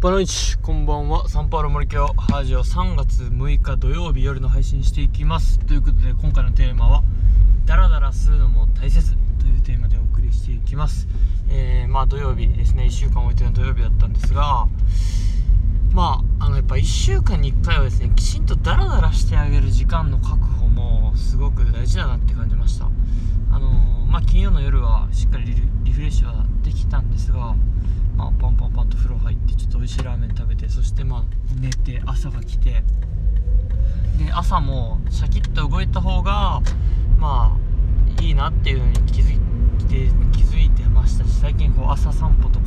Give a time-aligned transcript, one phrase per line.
[0.00, 1.28] バナイチこんばんは。
[1.28, 5.58] サンパウロ森京ハージオ3月6日土曜日夜の配信していきます。
[5.58, 7.02] ということで今回のテーマは
[7.66, 11.06] ダラダラするのも大切というテーマでお送りしていきます。
[11.50, 12.84] えー、まあ土曜日ですね。
[12.84, 14.68] 1週間置いての土曜日だったんですが
[15.92, 22.86] まああのやっぱ1週間に1回はですねきちんとダラダラしてあげる時間の確保もすごく大事だなって感じました。
[23.52, 25.54] あのー、まあ金曜の夜はしっかり
[25.84, 27.54] リフレッシュはできたんですが
[28.20, 31.24] まあ、パンパンパンと風呂入ってちょっと美味しいラーメン食べてそしてまあ
[31.58, 32.82] 寝て朝が来て
[34.18, 36.60] で朝もシャキッと動いた方が
[37.18, 39.38] まあいいなっていうのに気づい
[39.88, 42.66] て気づいてましたし最近こう朝散歩とか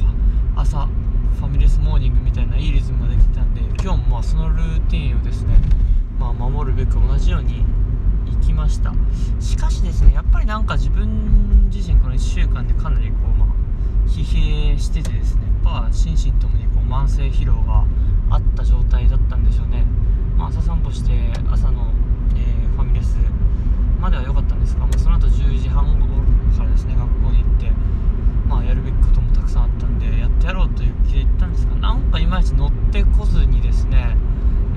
[0.63, 5.59] 朝ファミレスモーニングみたいないいリズムができたんで今日もまそのルーティンをですね、
[6.17, 7.65] まあ、守るべく同じように
[8.31, 8.93] 行きました。
[9.41, 13.49] しかしですねやっぱりなんか自分自身この1週間でかなりこうまあ
[14.07, 17.83] 疲弊しててですねやっぱ心身ともにこう慢性疲労が
[18.29, 19.85] あった状態だったんでしょうね、
[20.37, 21.11] まあ、朝散歩して
[21.51, 21.91] 朝の、
[22.35, 23.17] えー、ファミレス
[23.99, 26.23] までは良かったんですが、まあ、その後10時半頃
[26.57, 27.71] からですね学校に行って、
[28.47, 34.15] まあ、やるべきこともたくさんあったんでやってやろうという気で行ったんですがなんかいまいち乗ってこずにですね、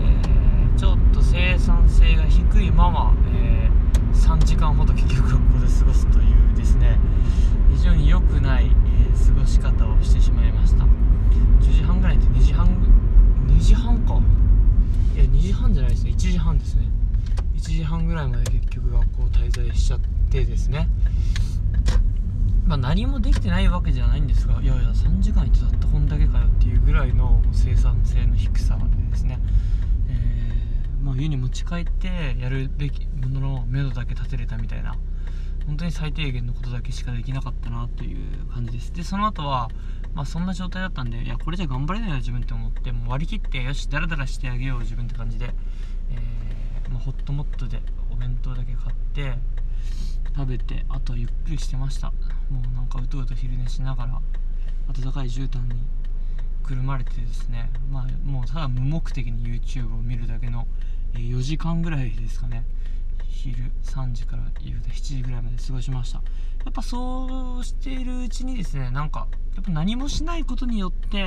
[0.01, 6.23] えー、ちょっと生産性が低いまま、えー、3時間ほど結局学校で過ごすとい
[6.55, 6.99] うですね。
[7.71, 10.85] 非常に良くないえ過ごし方をしてしまいました。
[11.61, 12.67] 10時半ぐらいで2時半
[13.49, 14.15] 2時半か。
[15.15, 16.13] いや2時半じゃないですね。
[16.13, 16.89] 1時半ですね。
[17.55, 20.89] 1時半ぐらいまで結局学校滞在しちゃってですね。
[22.67, 25.87] まあ、何もできてないわけじゃないんですがいやいや3時間いてたった
[28.07, 29.39] 性の低さでですね、
[30.09, 34.97] えー、まあ、家に持ち帰ってやるべきものの目処だけ立てれたみたいな
[35.67, 38.93] 本当に最低限のことだけしかできなかったなという感じです。
[38.93, 39.69] でその後は
[40.15, 45.51] まあそんな状態だったんでいやこれじゃ頑張れないな自分って思ってもう割り切ってよしダラダラしてあげよう自分って感じで、
[46.11, 49.39] えー、まあ、ホットモットでお弁当だけ買って
[50.37, 52.13] 食べてあとはゆっくりしてました。
[52.49, 54.21] もうなんかうとうと昼寝しながら
[54.95, 55.83] 暖かい絨毯に
[56.67, 60.67] くるまれてですねまあもうただ無目的に YouTube を見るだけの
[61.15, 62.65] 4時間ぐらいですかね。
[63.29, 66.19] 昼3時から夕方7時ぐらいまで過ごしました。
[66.65, 71.25] やっぱそうしているうちにですねなんかやっぱ何もしないことによって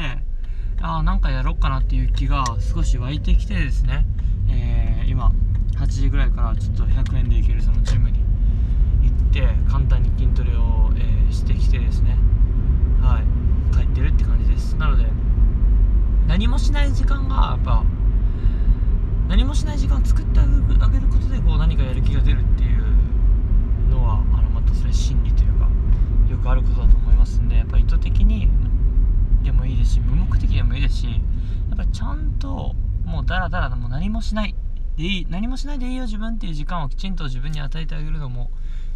[0.81, 4.05] ああなんかやろうかなっていう気が少し湧いてきてですね、
[4.49, 5.31] えー、今
[5.77, 8.19] 8時ぐらいからちょっと100円で行けるそのジムに
[9.01, 12.17] 行って簡単に筋トレを、えー、してきてですね
[13.01, 14.75] はい帰ってるって感じです。
[14.75, 15.05] なので
[16.27, 17.83] 何もしない時間がやっぱ
[19.29, 20.43] 何もしない時間を作ってあ
[20.89, 25.67] げることでこう何かやる気が出るっていうのはあのまたそれ心理というか
[26.29, 28.49] よくあることだと思いますんでやっぱ意図的に
[29.43, 31.11] でもいいですし無目的でもいいですしや
[31.75, 32.75] っぱちゃんと
[33.05, 34.55] もうダラダラもう何もしない
[34.97, 38.51] でいい何もしないでいいよ自分っていう時間をきちんと自分に与えてあげるのも、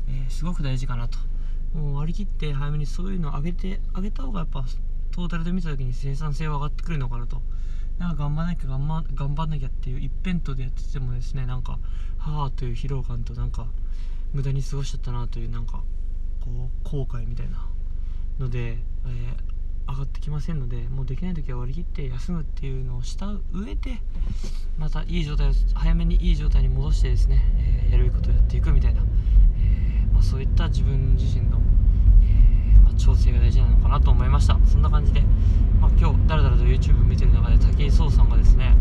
[0.08, 1.18] えー、すごく大事かなと。
[1.74, 4.64] もう割り切って早めにそういうのを上げてあげた方がやっぱ
[5.14, 7.42] トータルで見た時に生産性は上がってくるのかなと。
[8.00, 11.78] なんか頑張らなきゃ頑張頑張んなきゃっていう一辺倒でやっててもですねなんか
[12.18, 13.68] はあという疲労感となんか
[14.34, 15.84] 無駄に過ごしちゃったなというなんか
[16.42, 17.68] こう後悔みたいな
[18.40, 24.00] ので、えー、上がってきませんのでもうできない時は割り切って休むっていうのをした上で
[24.78, 27.42] またいい状態を早めにいい状態に戻してですね、
[27.86, 31.62] えー、やるべきことをやっていくみたいな、えー、まあ、そういった自分自身の、
[32.98, 34.58] 調整が大事なのかなと思いました。
[34.66, 35.24] そんな感じで
[35.84, 38.74] まあ、今日だらだらと YouTube 見てる中で武井壮さんがですね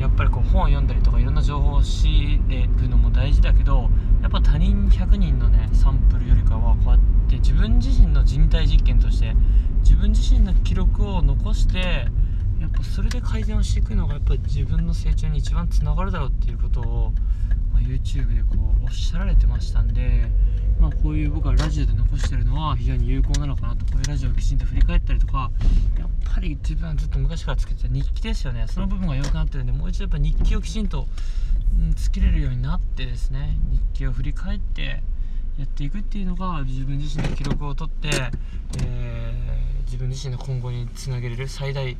[0.00, 3.90] やっぱりこう本を読んだりとかいろんな情報を仕入れるのも大事だけど
[4.22, 6.98] やっぱ他人100人のねサンプルよりかはこうやっ
[7.28, 9.34] て自分自身の人体実験として
[9.80, 12.06] 自分自身の記録を残して
[12.58, 17.12] やっぱそれで改善をしていくのがやっぱり自分の成長に一番つながるだろうっていうことを、
[17.78, 20.28] まあ、YouTube でこうおっしゃられてましたんで
[20.80, 25.50] まあ、こういう僕はラジオで残してるのは非常に有効なのかなとこういうラジオをきちんと振り返ったりとか
[25.98, 28.66] やっぱり自分はずっと昔からつけてた日記ですよね。
[28.68, 31.08] その部分が弱くなってるんでもう一度やっぱ日記をきちんと、
[31.76, 35.02] うん、つけれるようになってですね日記を振り返って
[35.58, 38.08] やっていくっていうのが自分自身の記録を取って、
[38.84, 41.96] えー、自分自身の今後につなげれる最大、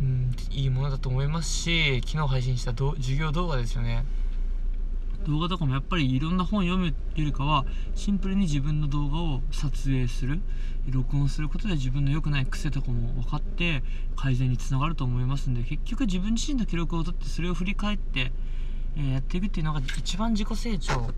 [0.00, 4.04] うん、いいものだと思いますし昨日配信した授業動画ですよね。
[5.26, 10.40] 動画とかもやっぱりいろんな本読むよりかはシンプルに自分の動画を撮影する
[10.88, 13.82] 録音することで自分の良くない癖とかも分かって
[14.14, 18.30] 改善につながると思いますんで結局自分自身の記録を取ってそれを振り返って、
[18.96, 21.10] えー、やっていくっていうのが一番自己成長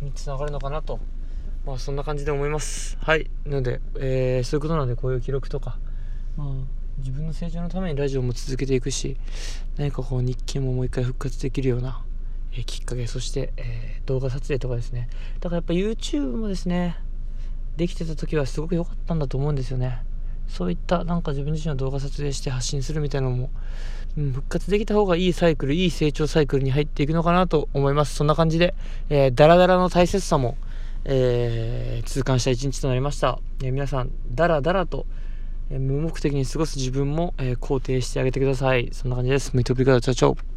[0.00, 1.00] につながるのかなと
[1.66, 2.96] まあそんな感じで思います。
[3.00, 3.28] はい。
[3.44, 5.78] なので、えー、そういうことなのでこういう記録とか
[6.36, 6.48] まあ
[6.98, 9.16] 自分の成長のためにラジオも続けていくし
[9.76, 12.04] 何かこう日記ももう一回復活できるような、
[12.56, 15.08] え、きっかけそして、えー、動画撮影とかですね
[15.40, 16.96] だからやっぱ YouTube もですね
[17.76, 20.02] できてた時はすごく良かったんだと思うんですよね
[20.48, 23.50] そういったなんか自分自身の動画撮影して発信するみたいなのも、
[24.16, 28.74] うん、復活できた方がいいサイクルいい成長サイクルに入っていくのかなと思いますそんな感じで、
[29.10, 30.56] えー、ダラダラの大切さも
[31.04, 35.06] えー、痛感した一日となりました、え、皆さんダラダラと、
[35.70, 39.52] 無目的に過ごす自分も、え、肯定してあげてくださいそんな感じです。
[39.52, 40.00] Muito obrigado.
[40.00, 40.47] Tchau, tchau.